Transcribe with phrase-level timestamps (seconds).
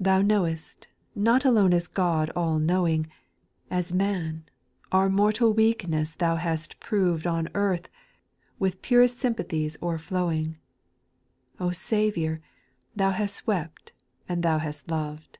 [0.00, 3.06] Thou knowest," not alone as God all knowing,
[3.70, 4.42] As man,
[4.90, 7.88] our mortal weakness Thou hast proved On earth,
[8.58, 10.56] with purest sympathies o'erflowing,
[11.60, 12.40] O Saviour,
[12.96, 13.92] Thou hast wept,
[14.28, 15.38] and Thou hast loved